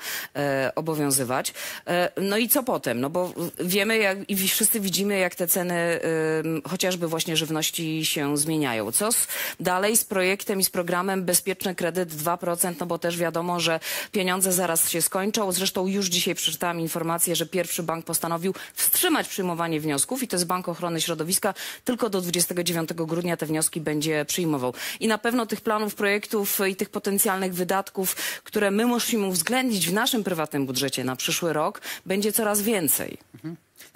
[0.68, 1.54] y, obowiązywać.
[2.20, 3.00] No i co potem?
[3.00, 6.00] No bo wiemy jak, i wszyscy widzimy, jak te ceny
[6.70, 8.92] chociażby właśnie żywności się zmieniają.
[8.92, 9.26] Co z,
[9.60, 12.74] dalej z projektem i z programem Bezpieczny Kredyt 2%?
[12.80, 13.80] No bo też wiadomo, że
[14.12, 15.52] pieniądze zaraz się skończą.
[15.52, 20.46] Zresztą już dzisiaj przeczytałam informację, że pierwszy bank postanowił wstrzymać przyjmowanie wniosków i to jest
[20.46, 21.54] Bank Ochrony Środowiska.
[21.84, 24.74] Tylko do 29 grudnia te wnioski będzie przyjmował.
[25.00, 29.92] I na pewno tych planów, projektów i tych potencjalnych wydatków, które my musimy uwzględnić w
[29.92, 33.18] naszym prywatnym budżecie na przyszły rok, będzie coraz więcej.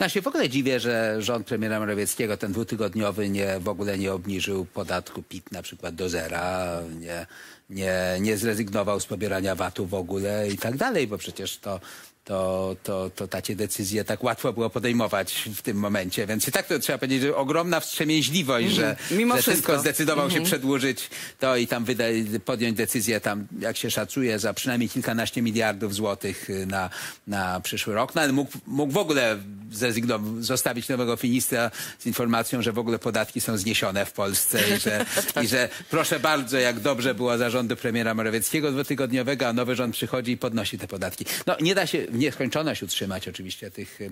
[0.01, 4.13] Ja się w ogóle dziwię, że rząd premiera Morawieckiego ten dwutygodniowy nie, w ogóle nie
[4.13, 7.27] obniżył podatku PIT na przykład do zera, nie,
[7.71, 11.81] nie, nie zrezygnował z pobierania VAT-u w ogóle i tak dalej, bo przecież to,
[12.27, 16.27] to, to, to takie decyzje tak łatwo było podejmować w tym momencie.
[16.27, 19.19] Więc i tak to trzeba powiedzieć, że ogromna wstrzemięźliwość, że, Mhm.
[19.19, 19.67] Mimo że wszystko.
[19.67, 21.11] tylko zdecydował się przedłużyć
[21.41, 22.05] to i tam wyda,
[22.45, 26.91] podjąć decyzję tam, jak się szacuje, za przynajmniej kilkanaście miliardów złotych y, na,
[27.27, 28.15] na przyszły rok.
[28.15, 29.39] No ale mógł, mógł w ogóle
[29.73, 34.81] zrezygnować, zostawić nowego ministra z informacją, że w ogóle podatki są zniesione w Polsce i
[34.81, 35.05] że,
[35.45, 39.95] i że proszę bardzo, jak dobrze było za rządu premiera Morawieckiego dwutygodniowego, a nowy rząd
[39.95, 41.25] przychodzi i podnosi te podatki.
[41.47, 44.11] No nie da się nieskończoność utrzymać oczywiście tych y,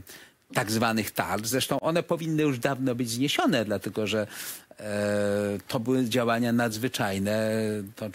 [0.55, 1.47] tak zwanych tarcz.
[1.47, 4.27] Zresztą one powinny już dawno być zniesione, dlatego że
[4.81, 7.61] e, to były działania nadzwyczajne,
[7.97, 8.07] to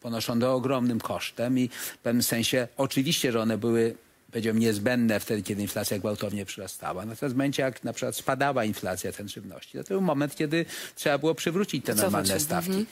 [0.00, 3.94] ponoszone ogromnym kosztem i w pewnym sensie oczywiście, że one były
[4.32, 7.06] powiedziałbym, niezbędne wtedy, kiedy inflacja gwałtownie przyrastała.
[7.06, 10.64] Natomiast w momencie, jak na przykład spadała inflacja cen żywności, to, to był moment, kiedy
[10.94, 12.86] trzeba było przywrócić te normalne stawki.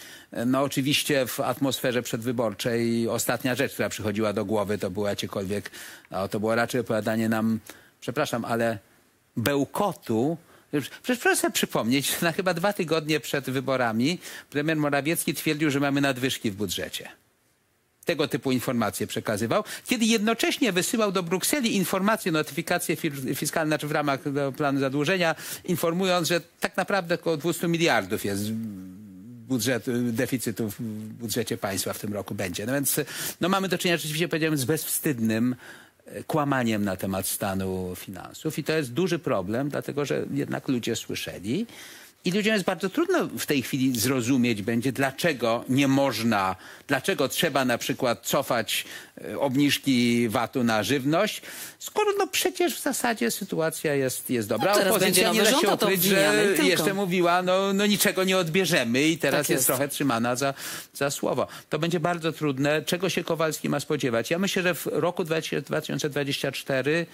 [0.46, 5.70] No oczywiście w atmosferze przedwyborczej ostatnia rzecz, która przychodziła do głowy, to było jakiekolwiek,
[6.10, 7.60] no, to było raczej opowiadanie nam,
[8.00, 8.78] przepraszam, ale
[9.36, 10.36] bełkotu.
[11.02, 14.18] Przecież proszę sobie przypomnieć, na chyba dwa tygodnie przed wyborami
[14.50, 17.08] premier Morawiecki twierdził, że mamy nadwyżki w budżecie.
[18.06, 22.96] Tego typu informacje przekazywał, kiedy jednocześnie wysyłał do Brukseli informacje, notyfikacje
[23.34, 24.20] fiskalne, znaczy w ramach
[24.56, 28.52] planu zadłużenia, informując, że tak naprawdę około 200 miliardów jest
[29.48, 30.82] budżetu, deficytu w
[31.20, 32.66] budżecie państwa w tym roku będzie.
[32.66, 33.00] No więc
[33.40, 35.56] no mamy do czynienia rzeczywiście, powiedziałem, z bezwstydnym
[36.06, 40.96] e, kłamaniem na temat stanu finansów i to jest duży problem, dlatego że jednak ludzie
[40.96, 41.66] słyszeli,
[42.26, 46.56] i ludziom jest bardzo trudno w tej chwili zrozumieć będzie, dlaczego nie można,
[46.88, 48.84] dlaczego trzeba na przykład cofać
[49.24, 51.42] e, obniżki VAT-u na żywność,
[51.78, 54.74] skoro no przecież w zasadzie sytuacja jest, jest dobra.
[54.84, 59.18] No Opozycja nie da się ukryć, że jeszcze mówiła, no, no niczego nie odbierzemy i
[59.18, 59.50] teraz tak jest.
[59.50, 59.66] jest.
[59.66, 60.54] trochę trzymana za,
[60.94, 61.46] za słowo.
[61.70, 62.82] To będzie bardzo trudne.
[62.82, 64.30] Czego się Kowalski ma spodziewać?
[64.30, 67.06] Ja myślę, że w roku 2024 E,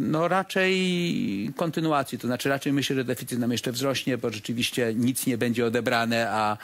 [0.00, 5.26] no raczej kontynuacji, to znaczy raczej myślę, że deficyt nam jeszcze wzrośnie, bo rzeczywiście nic
[5.26, 6.56] nie będzie odebrane, a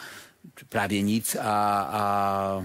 [0.70, 1.42] prawie nic, a,
[1.90, 2.62] a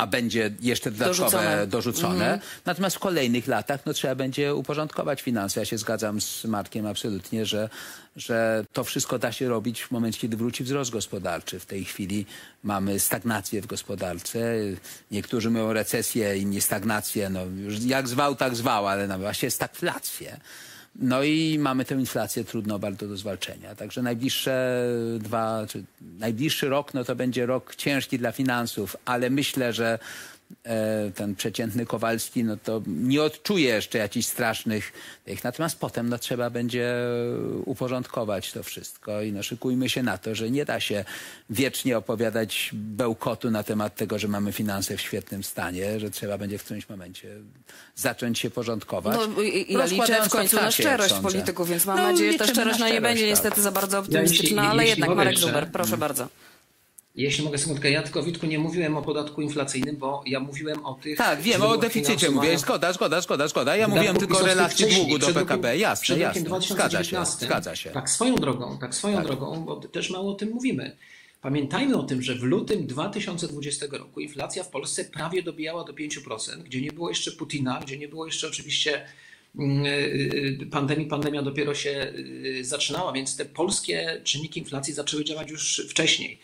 [0.00, 1.66] a będzie jeszcze dodatkowe dorzucone.
[1.66, 2.26] dorzucone.
[2.26, 2.40] Mm.
[2.66, 5.60] Natomiast w kolejnych latach no, trzeba będzie uporządkować finanse.
[5.60, 7.68] Ja się zgadzam z Markiem absolutnie, że,
[8.16, 11.58] że to wszystko da się robić w momencie, kiedy wróci wzrost gospodarczy.
[11.58, 12.26] W tej chwili
[12.62, 14.54] mamy stagnację w gospodarce.
[15.10, 17.30] Niektórzy mówią recesję, inni stagnację.
[17.30, 17.40] No,
[17.86, 20.40] jak zwał, tak zwał, ale no, właśnie stagflację.
[20.96, 23.74] No i mamy tę inflację trudno bardzo do zwalczenia.
[23.74, 24.84] Także najbliższe
[25.18, 25.66] dwa,
[26.00, 29.98] najbliższy rok, no to będzie rok ciężki dla finansów, ale myślę, że
[31.14, 34.92] ten przeciętny Kowalski, no to nie odczuje jeszcze jakichś strasznych
[35.24, 35.44] tych.
[35.44, 36.94] Natomiast potem no, trzeba będzie
[37.64, 41.04] uporządkować to wszystko i no, szykujmy się na to, że nie da się
[41.50, 46.58] wiecznie opowiadać bełkotu na temat tego, że mamy finanse w świetnym stanie, że trzeba będzie
[46.58, 47.28] w którymś momencie
[47.94, 49.18] zacząć się porządkować.
[49.36, 52.46] No, i, ja liczę w końcu na szczerość polityków, więc mam no, nadzieję, że ta
[52.46, 53.30] szczerość no, nie będzie tak.
[53.30, 56.00] niestety za bardzo optymistyczna, ja, ale jednak Marek Zuber, proszę mhm.
[56.00, 56.28] bardzo.
[57.20, 60.94] Jeśli mogę sekundkę, ja tylko Witku nie mówiłem o podatku inflacyjnym, bo ja mówiłem o
[60.94, 61.18] tych...
[61.18, 63.76] Tak, wiem, o deficycie mówię, zgoda, zgoda, zgoda, zgoda.
[63.76, 67.90] Ja mówiłem tylko o relacji długu do PKB, jasne, jasne, zgadza się, zgadza się.
[67.90, 69.26] Tak swoją drogą, tak swoją tak.
[69.26, 70.96] drogą, bo też mało o tym mówimy.
[71.42, 76.62] Pamiętajmy o tym, że w lutym 2020 roku inflacja w Polsce prawie dobijała do 5%,
[76.62, 79.06] gdzie nie było jeszcze Putina, gdzie nie było jeszcze oczywiście
[79.58, 79.88] mm, y,
[80.62, 82.12] y, pandemii, pandemia dopiero się
[82.60, 86.38] y, zaczynała, więc te polskie czynniki inflacji zaczęły działać już wcześniej.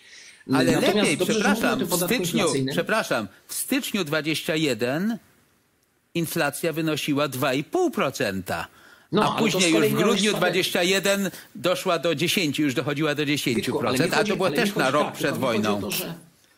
[0.54, 5.18] Ale Natomiast lepiej, przepraszam, w styczniu, przepraszam, w styczniu 21
[6.14, 8.64] inflacja wynosiła 2,5%.
[9.12, 13.80] No, a później już w grudniu 21 doszła do 10, już dochodziła do 10%, Witku,
[14.12, 15.80] a to było też na rok tak, przed wojną.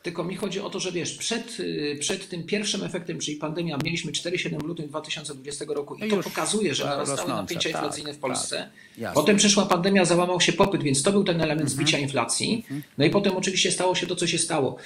[0.02, 3.78] Tylko mi chodzi o to, że wiesz, przed, y, przed tym pierwszym efektem, czyli pandemia,
[3.84, 8.18] mieliśmy 4,7 w lutym 2020 roku i to pokazuje, że narastały napięcia tak, inflacyjne w
[8.18, 8.70] Polsce.
[9.00, 11.76] Tak, potem przyszła pandemia, załamał się popyt, więc to był ten element mhm.
[11.76, 12.54] zbicia inflacji.
[12.54, 12.82] Mhm.
[12.98, 14.76] No i potem oczywiście stało się to, co się stało.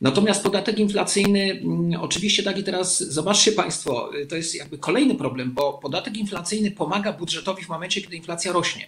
[0.00, 5.14] Natomiast podatek inflacyjny, mm, oczywiście tak i teraz, zobaczcie Państwo, y, to jest jakby kolejny
[5.14, 8.86] problem, bo podatek inflacyjny pomaga budżetowi w momencie, kiedy inflacja rośnie.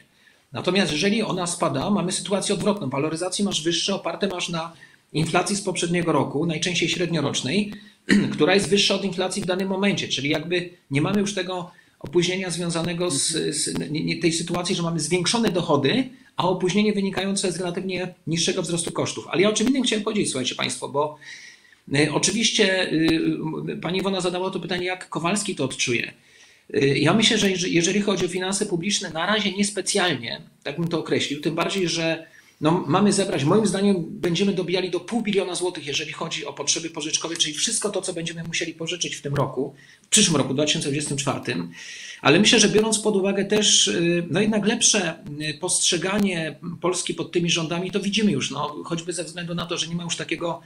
[0.53, 2.91] Natomiast jeżeli ona spada, mamy sytuację odwrotną.
[2.91, 4.73] Waloryzacji masz wyższe, oparte masz na
[5.13, 7.73] inflacji z poprzedniego roku, najczęściej średniorocznej,
[8.33, 11.71] która jest wyższa od inflacji w danym momencie, czyli jakby nie mamy już tego
[12.01, 13.75] opóźnienia związanego z, z
[14.21, 19.27] tej sytuacji, że mamy zwiększone dochody, a opóźnienie wynikające z relatywnie niższego wzrostu kosztów.
[19.29, 21.19] Ale ja o czym innym chciałem powiedzieć, słuchajcie Państwo, bo
[21.95, 26.13] y, oczywiście y, pani Iwona zadała to pytanie, jak Kowalski to odczuje.
[26.75, 30.99] Y, ja myślę, że jeżeli chodzi o finanse publiczne, na razie niespecjalnie, tak bym to
[30.99, 32.27] określił, tym bardziej, że
[32.61, 36.91] no, mamy zebrać, moim zdaniem będziemy dobijali do pół biliona złotych, jeżeli chodzi o potrzeby
[36.91, 41.41] pożyczkowe, czyli wszystko to, co będziemy musieli pożyczyć w tym roku, w przyszłym roku, 2024.
[42.23, 47.33] Ale myślę, że biorąc pod uwagę też y, no jednak lepsze y, postrzeganie Polski pod
[47.33, 50.17] tymi rządami, to widzimy już, no, choćby ze względu na to, że nie ma już
[50.17, 50.61] takiego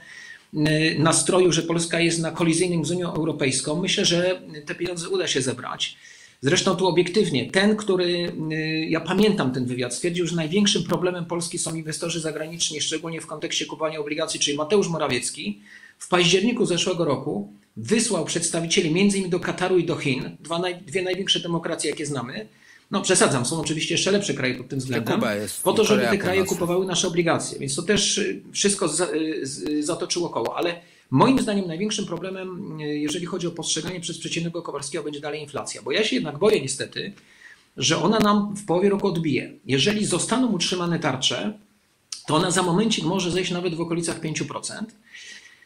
[0.53, 3.81] y, nastroju, że Polska jest na kolizyjnym z Unią Europejską.
[3.81, 5.97] Myślę, że te pieniądze uda się zebrać.
[6.45, 11.57] Zresztą tu obiektywnie, ten, który, y, ja pamiętam ten wywiad, stwierdził, że największym problemem Polski
[11.57, 15.61] są inwestorzy zagraniczni, szczególnie w kontekście kupowania obligacji, czyli Mateusz Morawiecki,
[15.99, 20.75] w październiku zeszłego roku wysłał przedstawicieli między innymi do Kataru i do Chin, dwa naj,
[20.75, 22.47] dwie największe demokracje, jakie znamy.
[22.91, 25.21] No przesadzam, są oczywiście jeszcze lepsze kraje pod tym względem,
[25.63, 27.59] po to, żeby te kraje kupowały nasze obligacje.
[27.59, 28.89] Więc to też y, wszystko
[29.69, 34.61] y, zatoczyło koło, ale Moim zdaniem największym problemem, e, jeżeli chodzi o postrzeganie przez przeciętnego
[34.61, 37.13] Kowalskiego, będzie dalej inflacja, bo ja się jednak boję niestety,
[37.77, 39.53] że ona nam w połowie roku odbije.
[39.65, 41.53] Jeżeli zostaną utrzymane tarcze,
[42.27, 44.95] to ona za momencik może zejść nawet w okolicach 5%.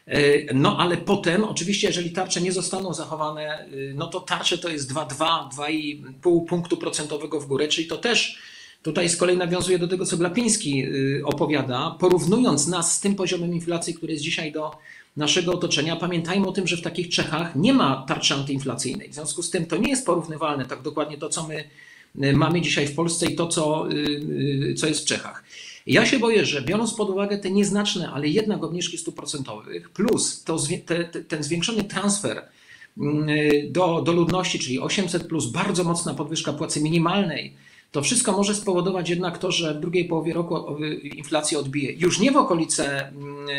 [0.06, 4.70] E, no ale potem, oczywiście, jeżeli tarcze nie zostaną zachowane, e, no to tarcze to
[4.70, 8.40] jest 2,2, 2,5 punktu procentowego w górę, czyli to też
[8.82, 13.54] Tutaj z kolei nawiązuje do tego, co Glapiński y, opowiada, porównując nas z tym poziomem
[13.54, 14.72] inflacji, który jest dzisiaj do
[15.18, 15.96] naszego otoczenia.
[15.96, 19.10] Pamiętajmy o tym, że w takich Czechach nie ma tarczy antyinflacyjnej.
[19.10, 21.64] W związku z tym to nie jest porównywalne tak dokładnie to, co my
[22.24, 25.44] y, mamy dzisiaj w Polsce i to, co, y, co jest w Czechach.
[25.88, 30.44] Ja się boję, że biorąc pod uwagę te nieznaczne, ale jednak obniżki stóp procentowych, plus
[30.44, 32.46] to, te, ten zwiększony transfer
[33.70, 37.54] do, do ludności, czyli 800, plus bardzo mocna podwyżka płacy minimalnej,
[37.92, 41.94] to wszystko może spowodować jednak to, że w drugiej połowie roku inflacja odbije.
[41.94, 43.50] Już nie w okolice, mm,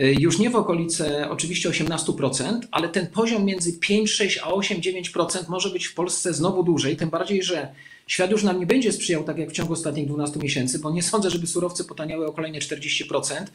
[0.00, 4.80] y, już nie w okolice oczywiście 18%, ale ten poziom między 5, 6 a 8,
[4.80, 7.68] 9% może być w Polsce znowu dłużej, tym bardziej, że
[8.06, 11.02] świat już nam nie będzie sprzyjał tak jak w ciągu ostatnich 12 miesięcy, bo nie
[11.12, 13.46] sądzę, żeby surowce potaniały o kolejne 40%,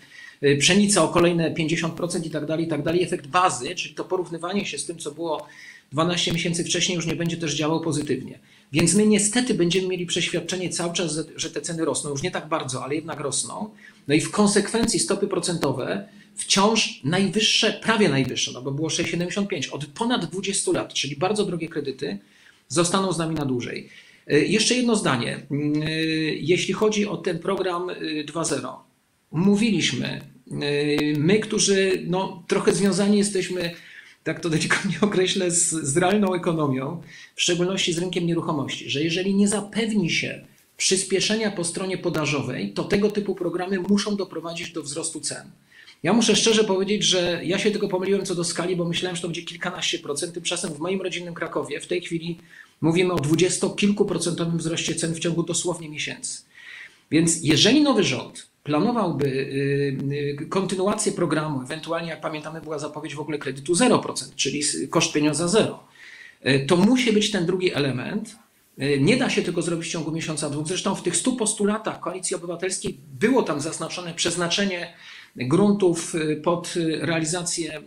[0.43, 3.03] y, pszenica o kolejne 50% i tak dalej, i tak dalej.
[3.03, 5.47] Efekt bazy, czyli to porównywanie się z tym, co było
[5.91, 8.39] 12 miesięcy wcześniej, już nie będzie też działał pozytywnie.
[8.71, 12.47] Więc my niestety będziemy mieli przeświadczenie cały czas, że te ceny rosną, już nie tak
[12.47, 13.69] bardzo, ale jednak rosną.
[14.07, 19.85] No i w konsekwencji stopy procentowe wciąż najwyższe, prawie najwyższe, no bo było 6,75 od
[19.85, 22.17] ponad 20 lat, czyli bardzo drogie kredyty,
[22.67, 23.89] zostaną z nami na dłużej.
[24.27, 25.35] E, jeszcze jedno zdanie.
[25.35, 25.91] E,
[26.35, 28.77] jeśli chodzi o ten program 2.0, e,
[29.31, 30.21] mówiliśmy,
[31.17, 33.71] my, którzy no, trochę związani jesteśmy
[34.27, 37.01] tak to delikatnie określę, z, z realną ekonomią,
[37.35, 40.45] w szczególności z rynkiem nieruchomości, że jeżeli nie zapewni się
[40.77, 45.51] przyspieszenia po stronie podażowej, to tego typu programy muszą doprowadzić do wzrostu cen.
[46.03, 49.21] Ja muszę szczerze powiedzieć, że ja się tylko pomyliłem co do skali, bo myślałem, że
[49.21, 50.33] to będzie kilkanaście procent.
[50.33, 52.37] Tymczasem w moim rodzinnym Krakowie w tej chwili
[52.81, 56.41] mówimy o dwudziestokilkuprocentowym wzroście cen w ciągu dosłownie miesięcy.
[57.11, 63.19] Więc jeżeli nowy rząd planowałby y, y, kontynuację programu, ewentualnie jak pamiętamy była zapowiedź w
[63.19, 65.83] ogóle kredytu 0%, czyli koszt pieniądza zero,
[66.45, 68.35] y, to musi być ten drugi element.
[68.99, 70.67] Nie da się tego zrobić w ciągu miesiąca, dwóch.
[70.67, 74.93] Zresztą w tych stu postulatach Koalicji Obywatelskiej było tam zaznaczone przeznaczenie
[75.35, 77.81] gruntów pod realizację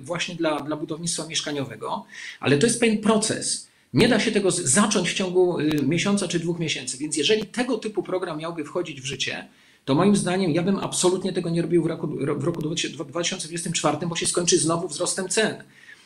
[0.00, 2.04] właśnie dla, dla budownictwa mieszkaniowego,
[2.40, 3.68] ale to jest pewien proces.
[3.94, 6.98] Nie da się tego zacząć w ciągu miesiąca czy dwóch miesięcy.
[6.98, 9.48] Więc jeżeli tego typu program miałby wchodzić w życie,
[9.86, 14.16] to moim zdaniem ja bym absolutnie tego nie robił w roku, w roku 2024, bo
[14.16, 15.62] się skończy znowu wzrostem cen.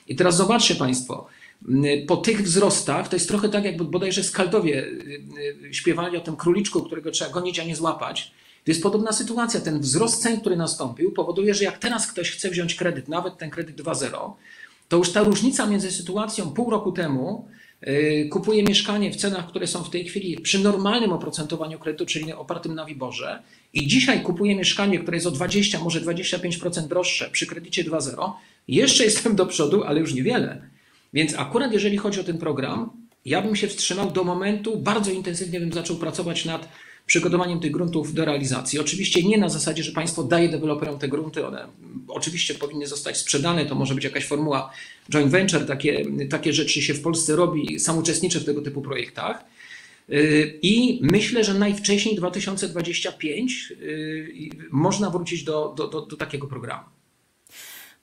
[0.09, 1.27] I teraz zobaczcie Państwo,
[2.07, 5.23] po tych wzrostach to jest trochę tak, jakby bodajże Skaldowie y,
[5.69, 8.33] y, śpiewali o tym króliczku, którego trzeba gonić, a nie złapać.
[8.65, 9.61] To jest podobna sytuacja.
[9.61, 13.51] Ten wzrost cen, który nastąpił, powoduje, że jak teraz ktoś chce wziąć kredyt, nawet ten
[13.51, 14.33] kredyt 2.0,
[14.89, 17.49] to już ta różnica między sytuacją pół roku temu
[18.31, 22.75] kupuje mieszkanie w cenach, które są w tej chwili przy normalnym oprocentowaniu kredytu, czyli opartym
[22.75, 23.43] na Wiborze,
[23.75, 28.33] i dzisiaj kupuje mieszkanie, które jest o 20, może 25% droższe przy kredycie 2.0,
[28.69, 30.63] jeszcze jestem do przodu, ale już niewiele.
[31.13, 32.91] Więc akurat jeżeli chodzi o ten program,
[33.25, 36.69] ja bym się wstrzymał do momentu, bardzo intensywnie bym zaczął pracować nad
[37.11, 38.79] przygotowaniem tych gruntów do realizacji.
[38.79, 41.67] Oczywiście nie na zasadzie, że państwo daje deweloperom te grunty, one
[42.09, 44.71] oczywiście powinny zostać sprzedane, to może być jakaś formuła
[45.11, 49.45] joint venture, takie, takie rzeczy się w Polsce robi, sam uczestniczę w tego typu projektach.
[50.11, 56.85] Y, I myślę, że najwcześniej 2025 y, można wrócić do, do, do, do takiego programu.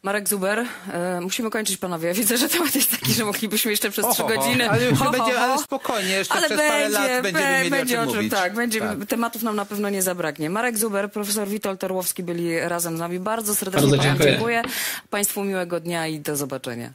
[0.03, 2.13] Marek Zuber, e, musimy kończyć panowie.
[2.13, 4.69] Widzę, że temat jest taki, że moglibyśmy jeszcze przez trzy godziny.
[4.69, 7.57] Ale już ho, będzie, ho, ale spokojnie, jeszcze ale przez będzie, parę lat będziemy be,
[7.57, 8.31] mieli będzie o czym, mówić.
[8.31, 9.05] Tak, będzie, tak.
[9.05, 10.49] tematów nam na pewno nie zabraknie.
[10.49, 13.19] Marek Zuber, profesor Witold Torłowski byli razem z nami.
[13.19, 14.31] Bardzo serdecznie Bardzo dziękuję.
[14.31, 14.63] dziękuję.
[15.09, 16.93] Państwu miłego dnia i do zobaczenia.